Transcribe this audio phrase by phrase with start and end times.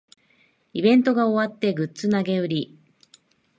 [0.73, 2.79] イベントが終わってグッズ投げ売り